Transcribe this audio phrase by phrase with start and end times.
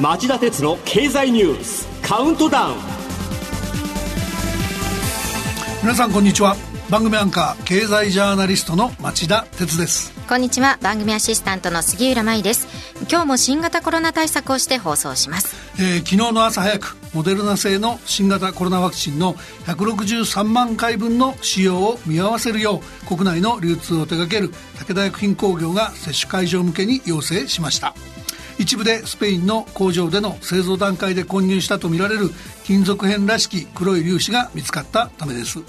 [0.00, 2.74] 町田鉄の経済ニュースカウントダウン。
[5.82, 6.56] 皆さんこんにちは。
[6.90, 10.12] 番組アンカー経済ジャーナリストの町田鉄です。
[10.28, 10.80] こんにちは。
[10.82, 12.66] 番組アシスタントの杉浦舞です。
[13.08, 19.32] 今日も新型コロナ対策をして放送します、えー、昨日の朝早くモデルナ製の新型コロナワクチンの
[19.64, 27.94] 163万回分の使用を見合わせるよう国内の流通を手掛ける武田薬品工業が接種会場向けに要請しました。
[28.58, 32.28] 一部でスペインの工場での製造段階で混入したとみられる
[32.64, 35.60] 金属片らしき黒い粒子が見つかったためです。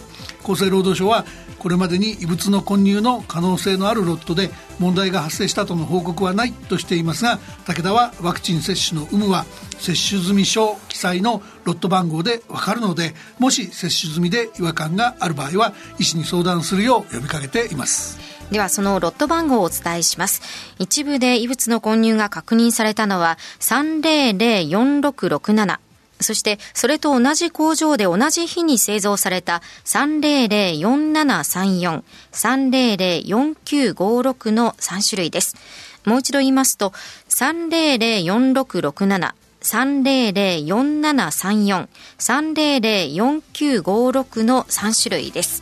[0.43, 1.25] 厚生労働省は
[1.61, 7.37] これまでに異物の混入の可能性のあるロットで問題が発生したとの報告はないとしていますが
[7.67, 9.45] 武田はワクチン接種の有無は
[9.77, 18.17] 接種済証記載のロット番号で分かるのでもし接種済みで違和感がある場合は医師に相談するよう呼びかけています
[18.49, 20.41] ではそのロット番号をお伝えします。
[20.77, 25.90] 一部で異物の混入が確認されたのは3004667。
[26.21, 35.57] そして、それと同じ工場で同じ日に製造された3004734、3004956の3種類です。
[36.05, 36.91] もう一度言いますと、
[37.29, 45.61] 3004667、3004734、3004956の3種類です。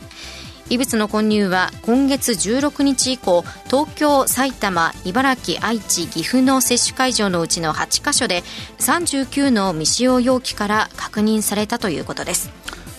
[0.70, 8.44] 異物の混入は今月16日以降東京、埼玉、茨城、愛知、岐阜の接種会場のうちの8カ所で
[8.78, 12.50] 39の未使用容器から確認されたということです。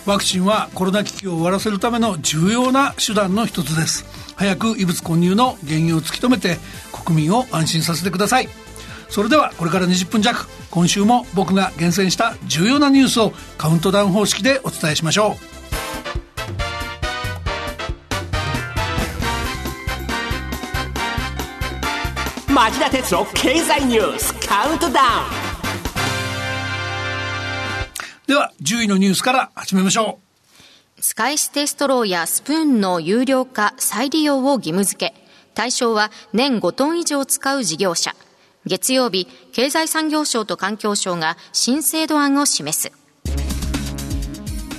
[0.06, 4.06] ワクチンはコロナ危機を終わらせるための重要な手段の一つです。
[4.36, 6.58] 早く異物混入の原因を突き止めて
[6.92, 8.50] 国民を安心させてください。
[9.08, 15.51] それではこれから20分弱今週も僕が厳選した重要なニュースをカウントダウン方式でお伝えしましょう。
[22.62, 24.98] 町田哲郎経済ニュースカウントダウン。
[28.28, 30.20] では10位のニュースから始めましょ
[31.00, 31.02] う。
[31.02, 35.16] 使い捨てストローやスプーンの有料化再利用を義務付け。
[35.56, 38.16] 対象は年5トン以上使う事業者。
[38.68, 42.92] 月曜日経済産業省と環境省が新制度案を示す。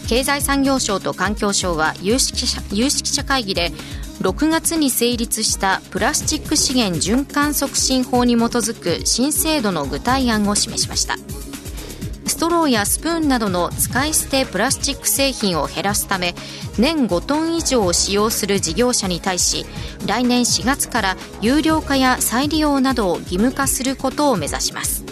[0.08, 3.72] 経済産業省と環境省は有識者有識者会議で
[4.22, 11.16] 6月に成立したプラスチック資源循環促進法に基づく新制度の具体案を示しました。
[12.24, 16.34] ストローやスプーンなどの使い捨てプラスチック製品を減らすため
[16.78, 19.66] 年5トン以上を使用する事業者に対し
[20.06, 25.04] 来年4月から有料化や再利用などを義務化することを目指します。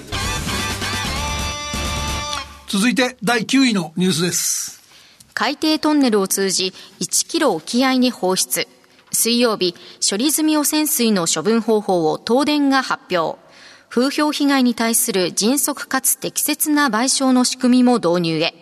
[2.68, 4.80] 続いて第9位のニュースです。
[5.34, 8.68] 海底トンネルを通じ1キロ沖合に放出
[9.20, 9.74] 水曜日、
[10.08, 13.38] 処理済み汚染水の処分方法を東電が発表。
[13.90, 18.54] 風評被害に対する迅速かつ適切な賠償の仕組みも導入へ。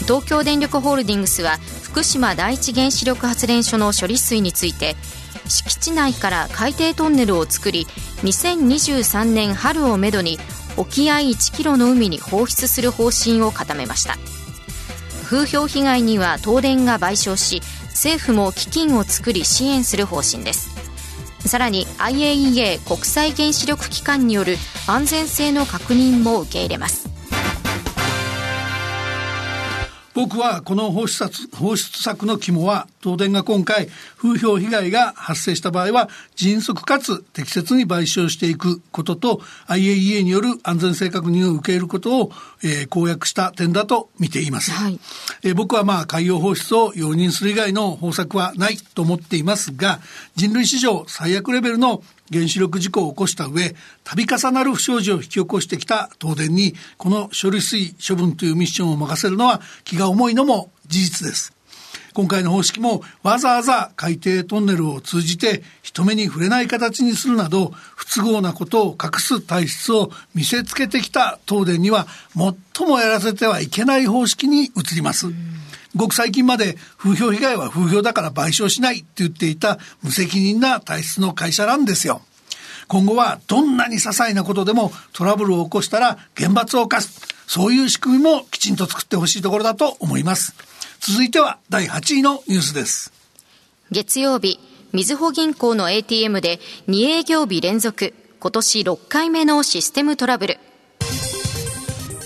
[0.00, 4.96] 東京電力ホールディングスは福島第一原子力発電所の処理水について
[5.48, 7.86] 敷地内から海底トンネルを作り
[8.22, 10.38] 2023年春をめどに
[10.76, 14.16] 沖合1キロの海に放出する方針を固めました
[15.24, 17.62] 風評被害には東電が賠償し
[17.94, 20.68] 政府も基金を作り支援する方針です。
[21.48, 24.56] さらに IAEA 国際原子力機関による
[24.86, 27.13] 安全性の確認も受け入れます。
[30.14, 42.32] 僕はこの放出放出策の肝は、東電が今回、風評被害が発生した場合は、迅速かつ適切に賠償していくことと、IAEA による安全性確認を受け入れることを、
[42.62, 44.70] えー、公約した点だと見ています。
[44.70, 45.00] はい、
[45.42, 49.98] えー、僕はまあ、海洋放出を容認する以外の方策はないと思っていますが、
[50.36, 53.74] 人類史上最悪レベルの原子力事故を起こした上、
[54.04, 61.54] 度重なる不祥事を引き起こしてきた東電に、この処理水処分というミッションを任せるのは気が重いのも事実です。
[62.14, 72.06] 今回の方式もわざわざ海底トンネルを通じて人目に触れない形にするなど不都合なことを隠す体質を見せつけてきた東電には
[72.76, 75.26] 最もやらせてはいけない方式に移ります。
[75.96, 82.22] ごく最近まで風評被害は風評だから賠償しないって言っていた無責任な体質の会社なんですよ。
[82.88, 87.20] 今後はどんなに些細なことでもトラブルを起こしたら厳罰を犯す。
[87.46, 90.54] そういう仕組みもきちんと作ってほしいところだと思います。
[91.00, 93.12] 続いては第8位のニュースです。
[93.90, 94.58] 月曜日、
[94.92, 96.58] みずほ銀行の ATM で
[96.88, 100.58] 2営業日連続、今年6回目のシステムトラブル。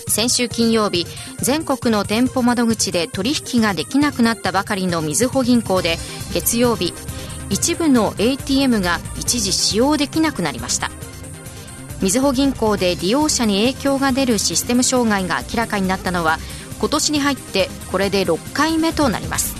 [0.09, 1.05] 先週金曜日
[1.37, 5.97] 全国の店舗窓口で取引ができなくなったばかりのみずほ銀行で
[6.33, 6.93] 月曜日
[7.49, 10.91] 一部の ATM が一時使用できなくなりました。
[12.01, 16.37] みずほ銀行で利用者に影響が出るシステム障害が明らかになったのは
[16.79, 19.55] 今年に入ってこれで6回目となります。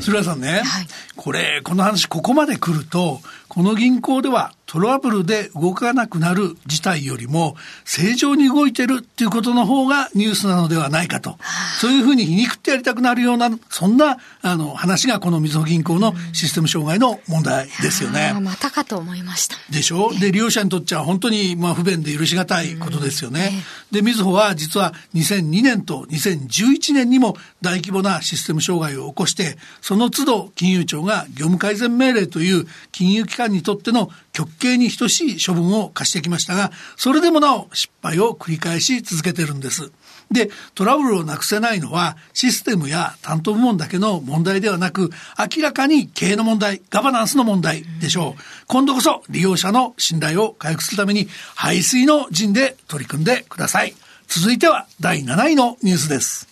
[0.00, 0.86] 鶴谷さんね、はい、
[1.16, 11.36] これこの話ここまで来るとこの銀行ではトラブルで動かなくなる事態よりも正常に動いてるっていうことの方がニュースなのではないかと、
[11.78, 18.32] そういうふうに皮肉ってやりたくなるような、そんなあの話がこのみずほ銀行のシステム障害の問題ですよね。
[18.40, 19.56] またかと思いました。
[19.68, 20.10] でしょ？
[20.18, 23.52] で、利用者にとっちゃ本当にまあ不便で許し難いことですよね。
[23.90, 39.92] で、みずほは実は2002年と2011年にも大規模なシステム障害を起こして、その都度金融庁が業務改善命令という金融機関にとっての極刑に等しい処分を課してきましたが、それでもなお失敗を繰り返し続けてるんです。
[40.30, 48.42] で、トラブルをなくせないのはシステムや担当部門だけの問題ではなく、明らかに経営の問題、ガバナンスの問題でしょう。
[48.66, 53.94] 今度こそ利用者の信頼を回復するために排水の陣で取り組んでください。
[54.28, 56.48] 続いては第7位のニュースです。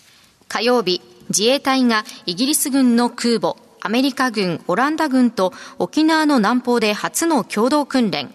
[0.49, 1.01] 火曜日、
[1.31, 8.31] 自衛隊がイギリス軍の空母アメリカ軍、オランダ軍と沖縄の南方で初の共同訓練。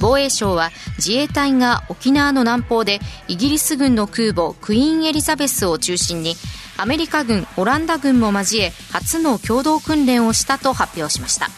[0.00, 6.34] 防衛省は自衛隊が沖縄の南方でイギリス軍の空母クイーンエリザベスを中心に
[6.76, 11.48] アメリカ軍、オランダ軍も交え初の共同訓練をしたと発表しました。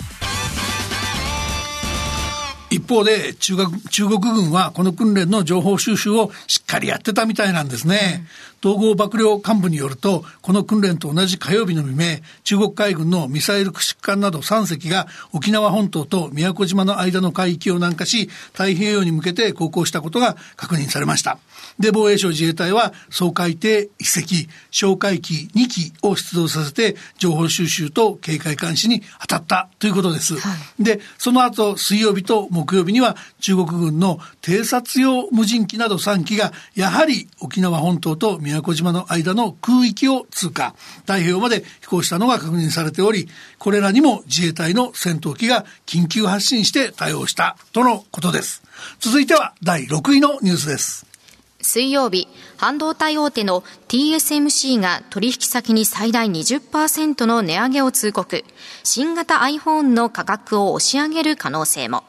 [2.70, 8.26] 一方で中国中国軍はこの訓練の情報収集をしっかりやってたみたいなんですね。
[8.64, 21.38] 統合幕僚幹部によると、この訓練と同じ火曜日の未明、中国海軍のミサイル駆逐艦など3隻が沖縄本島と宮古島の間の海域を南下し、太平洋に向けて航行したことが確認されました。
[21.78, 30.36] で、防衛省自衛隊は、総海底1隻、小海機2機を出動させて、情報収集と警戒監視に当たったということです。
[30.36, 43.28] はい、で、その後、水曜日と木曜日には、中国軍の偵察用無人機など3機が、やはり沖縄本島と宮古島の間の空域を通過、太平洋まで飛行したのが確認されており、
[43.58, 48.62] これらにも自衛隊の戦闘機が緊急発進して対応したとのことです。
[49.00, 51.06] 続いては第6位のニュースです。
[51.60, 58.44] 水曜日、半導体大手の TSMC が取引先に最大20%の値上げを通告。
[58.82, 62.04] 新型 iPhone の価格を押し上げる可能性も。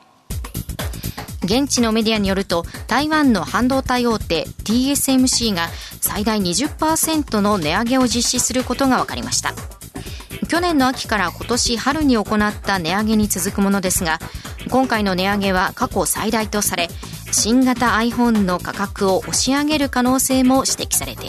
[1.50, 5.68] 現地のメディアによると、台湾の半導体大手 TSMC が
[6.00, 9.56] 最大20%の値上げを実施することが分かりました。
[10.48, 14.20] 去年の秋から今年春に行った値上げに続くものですが、
[14.70, 16.88] 今回の値上げは過去最大とされ、
[17.32, 21.29] 新型 iPhone の価格を押し上げる可能性も指摘されてい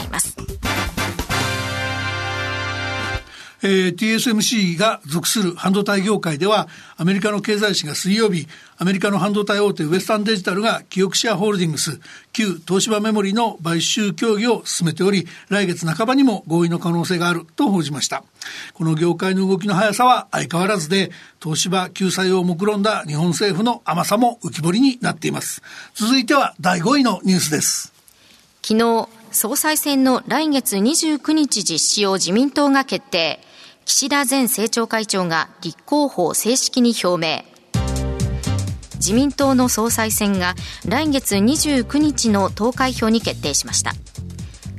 [3.63, 6.67] えー、TSMC が属する半導体業界では、
[6.97, 8.47] アメリカの経済誌が水曜日、
[8.77, 11.99] アメリカの半導体大手ウエスタンデジタルが記憶シェアホールディングス、
[12.33, 18.23] 旧東芝メモリの買収協議を進めており、来月半ばにも合意の可能性があると報じました。
[18.73, 21.11] この業界の動きの速さは相変わらずで、
[21.41, 25.61] 東芝救済を目論んだ日本政府の甘さも浮き彫りになっています。
[25.93, 27.93] 続いては第5位のニュースです。
[28.63, 33.39] 昨日、総裁選の来月29日実施を自民党が決定。
[33.93, 37.43] 岸田前政調会長が立候補を正式に表明。
[38.95, 40.55] 自民党の総裁選が
[40.87, 43.91] 来月29日の投開票に決定しました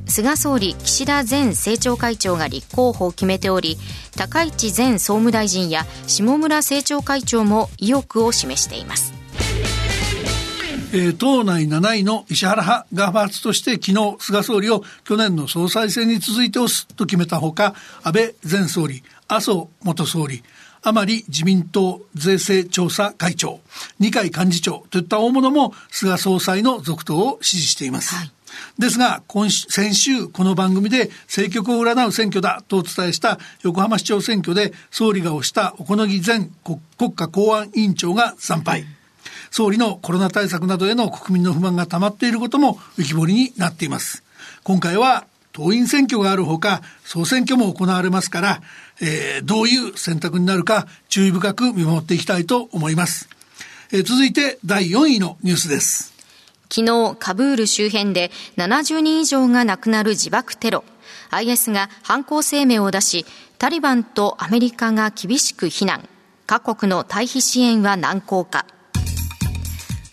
[0.07, 3.77] 菅総理岸田前政調会長が立候補を決めており
[4.17, 9.12] 高市前総務大臣や下村政調会長も意欲を示しています
[10.95, 17.73] えー、党内7位の石原派が派閥として昨日菅総理を去年の総裁選に続いて押すと決めたほか
[18.03, 20.43] 安倍前総理麻生元総理
[20.83, 23.61] 甘利自民党税制調査会長、
[23.99, 28.13] 二階幹事長といった大物も菅総裁の続投を支持しています。
[28.13, 28.31] はい
[28.77, 36.49] ですが、今先週、この番組で政局を占う選挙だとお伝えした横浜市長選挙で総理が推した小此木前
[36.97, 38.85] 国家公安委員長が惨敗。
[39.53, 44.23] 総理のコロナ対策などへの国民の不満が溜まっていることも浮き彫りになっています。
[44.63, 48.61] 今回は党員選挙があるほか、総選挙も行われますから、
[48.99, 53.29] えー、どういう選択になるか注意深く見守っていきたいと思います。
[53.91, 56.15] えー、続いて第4位のニュースです。
[56.71, 60.83] 昨日、カブール周辺で70人以上が亡くなる自爆テロ。
[61.29, 63.27] IS が犯行声明を出し、
[63.59, 66.09] タリバンとアメリカが厳しく非難。
[66.47, 68.65] 各国の退避支援は難航か。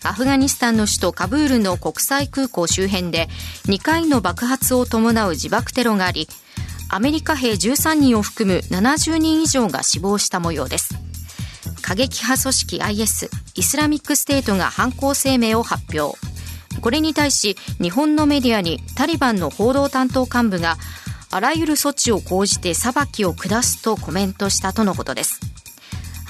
[0.03, 3.27] アフガニスタンの首都カブールの国際空港周辺で
[3.65, 6.27] 2回の爆発を伴う自爆テロがあり
[6.89, 10.95] アメリカ兵13人を含む70人以上が死亡した模様です。
[11.81, 16.17] 過激派組織 IS イスラミックステートが犯行声明を発表。
[16.81, 20.77] これに対し日本のメディアにタリバンの報道担当幹部が
[21.29, 25.50] あらゆる措置を講じて裁きを下すとコメントしたとのことです。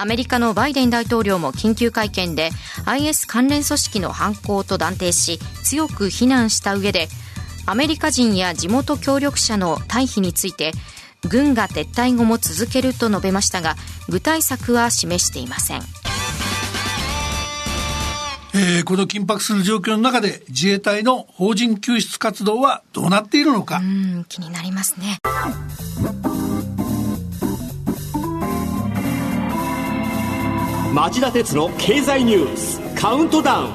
[0.01, 2.49] アメリカのバイデン大統領も緊急会見で
[2.85, 7.07] IS 関連組織の犯行と断定し強く非難した上で
[7.67, 10.71] アメリカ人や地元協力者の退避について
[11.29, 13.75] 軍が撤退後も続けると述べましたが
[14.09, 15.81] 具体策は示していません。
[18.53, 25.19] えー、この緊迫する状況の中で自衛隊の法人救出活動はどうなっているのかうん気になりますね
[30.93, 33.71] 町田鉄の経済ニュースカウントダウン。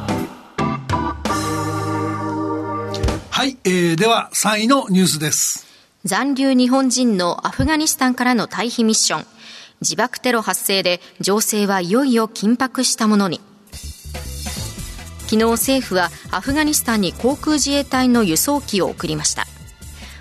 [3.30, 5.66] はい、えー、では3位のニュースです。
[6.04, 9.26] 残留日本人のアフガニスタンからの退避ミッション。
[9.80, 13.40] 自爆テロ発生で情勢はいよいよ緊迫したものに。
[15.20, 19.46] 昨日政府はアフガニスタンに航空自衛隊の輸送機を送りました。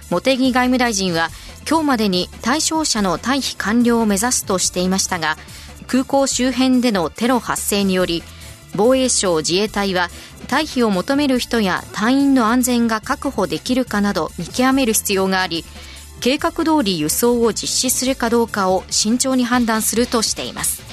[0.10, 1.28] 茂木外務大臣は
[1.70, 5.36] 今日までに対象者の退避完了を目指すとしていましたが
[5.88, 8.24] 空港周辺でのテロ発生により
[8.76, 10.10] 防衛省自衛隊は
[10.48, 15.64] 退避を求める人や隊員の安全が確保できるかなど見極める必要があり
[16.22, 20.85] 計画通り輸送を実施するかどうかを慎重に判断するとしています。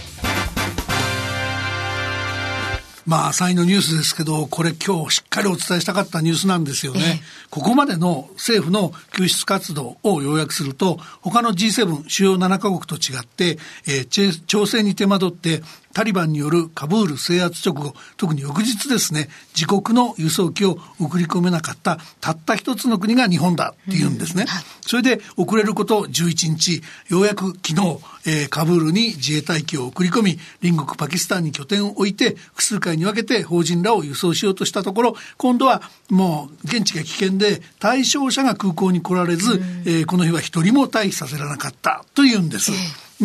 [3.07, 7.23] まあ、3位のニュースですけど、これ今日しっかりお伝えしたかったニュースなんですよね。
[7.51, 24.45] ここまでの政府の救出活動を要約すると、他の G7 主要7カ国と違って、えー、調整に手間取ってタリバンによるカブール制圧直後、特に翌日ですね、自国の輸送機を送り込めなかったたった一つの国が日本だっていうんですね。
[24.45, 42.73] うんはい、それで遅れること11日、ようやく昨日、えー、カブールに自衛隊機を送り込み、隣国パキスタンに拠点を置いて、複数回に分けて法人らを輸送しようとしたところ、今度はもう現地が危険で、対象者が空港に来られず、えー、この日は一人も退避させられなかったというんです。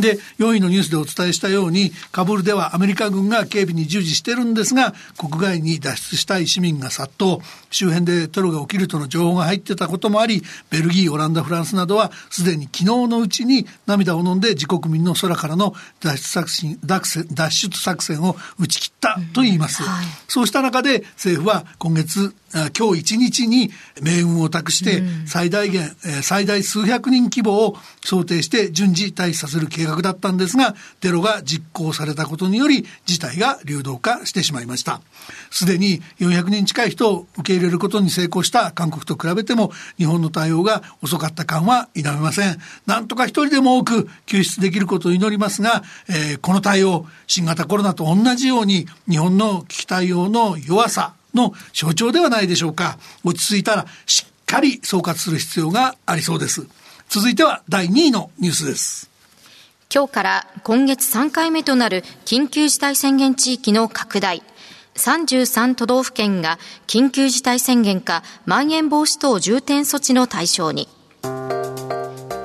[0.01, 7.39] で、4位のニュースでお伝えしたように、カブールではアメリカ軍が警備に従事してるんですが、国外に脱出したい市民が殺到、
[7.71, 19.83] 周辺でテロが起きるとの情報が入ってたこともあり、ベルギー、オランダ、フランスなどは、すでに昨日のうちに涙を飲んで自国民の空からの脱出作戦脱出作戦を打ち切ったと言います。
[19.83, 22.33] うんはい、そうした中で政府は今月
[22.77, 35.01] 今日一日に命運を託して最大限、うん、最大数百人規模を想定して順次退避させる計画だったんですが、テロが実行されたことにより事態が流動化してしまいました。
[35.49, 42.57] すでに400人近い人を受け入れることに成功した韓国と比べても日本の対応が遅かった感は否めません。
[42.85, 52.97] なんとか一人でも多く救出できることを祈りますが、えー、この対応、新型コロナと同じように日本の危機対応の弱さ、の象徴ではないでしょうか。
[53.23, 56.67] 落ち着いたらしっかり総括する必要がありそうです。
[57.09, 59.09] 続いては第2位のニュースです。
[59.93, 64.43] 今日から今月3回目となる緊急事態宣言地域の拡大。
[64.95, 70.89] 33都道府県が緊急事態宣言かまん延防止等重点措置の対象に。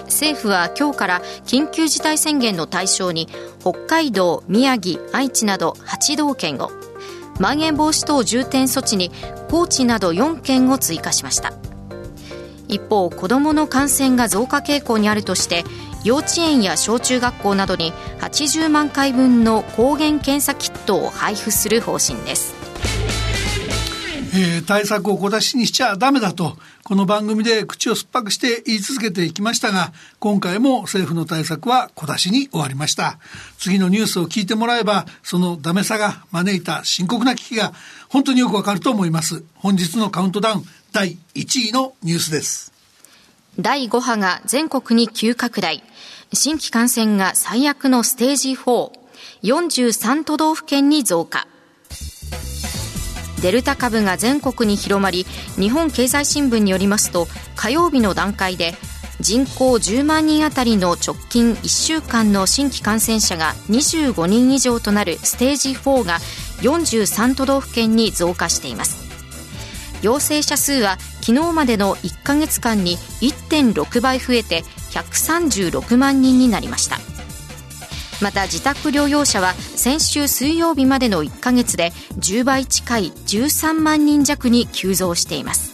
[0.04, 6.70] 政府は今日から緊急事態宣言の対象に北海道、宮城、愛知など8道県を
[7.40, 9.10] まん延防止等重点措置に
[9.50, 11.52] 高知など4県を追加しました
[12.68, 15.64] 一方子どもの感染が増加傾向にあるとして
[16.04, 22.62] 幼稚園や小中学校などに80万回分の抗原検査キットを配布する方針です
[24.34, 33.18] えー、対策を小出しにしちゃダメだと、この番組で口を酸っぱくして言い続けていきましたが、今回も政府の対策は小出しに終わりました。
[33.58, 37.74] 次のニュースを聞いてもらえば、そのダメさが招いた深刻な危機が
[38.08, 39.44] 本当によくわかると思います。
[39.54, 42.71] 本日のカウントダウン第1位のニュースです。
[43.58, 45.82] 第5波が全国に急拡大。
[46.32, 48.90] 新規感染が最悪のステージ4。
[49.42, 51.46] 43都道府県に増加。
[53.42, 58.72] デルタ株が全国に広まり日本経済新聞によりますと火曜日の段階で
[59.18, 66.18] 人口10万人あたりの直近1週間の新規感染者が25人以上となるステージ4が
[66.60, 69.01] 43都道府県に増加しています
[70.02, 76.98] 陽性者数は昨日までの1か月間に1.6倍増えて136万人になりました。
[78.20, 85.71] また自宅療養者は先週水曜日までの1か月で10倍近い13万人弱に急増しています。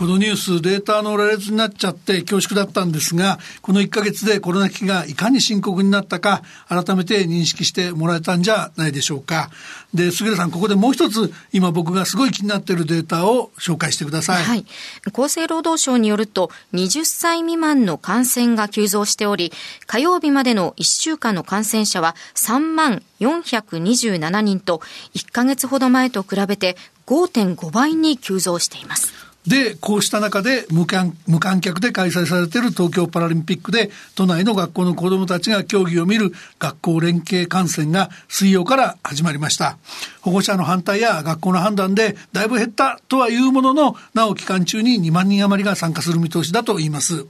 [0.00, 6.40] このニュースデータの羅列になっちゃって恐縮だったんですが、この1ヶ月でコロナ危機がいかに深刻になったか、
[6.70, 9.50] 改めて認識してもらえたんじゃないでしょうか。
[9.92, 14.42] で、杉田さん、ここでもう一つ、今僕がすごい気になっているデータを紹介してください。
[14.42, 14.64] はい。
[15.12, 19.52] 厚生労働省によると、20歳未満の感染が急増しており、
[19.86, 24.80] 火曜日までの1週間の感染者は3万427人と、
[25.14, 29.29] 1ヶ月ほど前と比べて5.5倍に急増しています。
[29.46, 39.78] で、こうした中で無観無観客で開催されている東京パラリンピックで、都内の学校の子供たちが競技を見る学校連携観戦が水曜から始まりました。
[40.20, 47.26] 保護者の反対や学校の判断でだいぶ減ったとはいうものの、なお期間中に2万人余りが参加する見通しだと言います。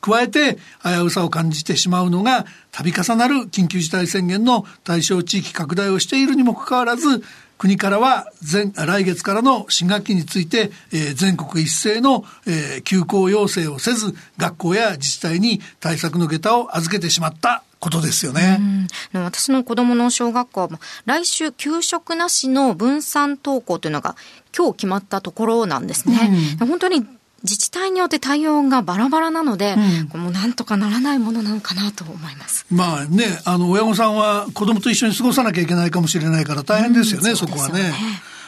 [0.00, 7.22] 加えて危うさを感じてしまうのが度重なる緊急事態宣言の対象地域拡大をしているにもかかわらず
[7.60, 18.88] 国からは前来月からの新学期について、えー、全国一斉の、えー、休校要請をせず学校や自治体に対策の下駄を預けてしまったことですよね。
[19.12, 20.68] 私の子供の小学校は
[21.04, 24.16] 来週給食なしの分散登校というのが
[24.56, 26.56] 今日決まったところなんですね。
[26.60, 27.06] うん、本当に
[27.42, 29.74] 自治体によって対応がバラバラなので、
[30.12, 32.66] うん、もうなんとかならないものなのかなと思います。
[32.70, 37.92] まあね、あの、親御さんは子供と一緒に過ごさなきゃいけないかもしれないから大変ですよね、うん、そこはね。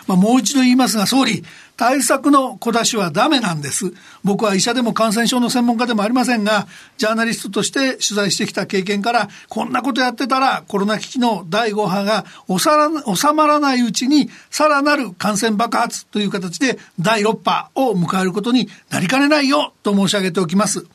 [0.06, 1.44] まあ、もう一度言いますが、総理、
[1.76, 3.92] 対策の小出しはダメなんです。
[4.22, 6.66] 僕は医者でも感染症の専門家でもありませんが、
[6.96, 20.86] ジャーナリストとして取材してきた経験から、こんなことやってたらコロナ危機の第5波が収まらないうちに、さらなる感染爆発という形で第6波を迎えることになりかねないよと申し上げておきます。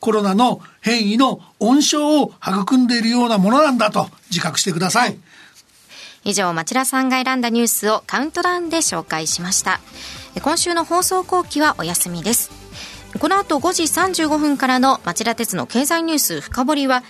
[0.00, 5.18] コロナの変異の温床を育んでいるようなものなんだと自覚してください。
[6.26, 9.78] 以上、町田さんが選んだニュースをカウントダウンで紹介しました。
[10.42, 12.50] 今週の放送後期はお休みです。
[13.20, 17.04] この後5時35分からの町田鉄の経済ニュース深掘りは、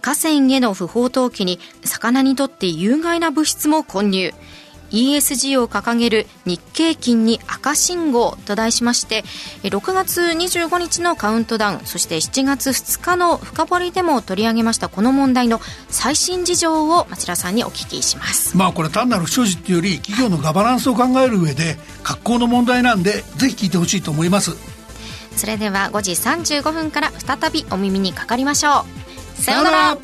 [0.00, 4.32] 河川への不法投棄に魚にとって有害な物質も混入。
[4.94, 9.22] ESG を掲げる日経金に赤信号と題しまして
[9.64, 18.56] 6月25日のカウントダウンそして7月2日の深掘りでも取り上げましたこの問題の最新事情を町田さんにお聞きします。
[18.56, 24.52] まあこれ単なる不祥事っていうより企業のガバナンスを考える上で格好の問題なんでぜひ聞いてほしいと思います。
[25.36, 28.84] それでは5時35分から再びお耳にかかりましょ
[29.38, 29.42] う。
[29.42, 29.98] さようなら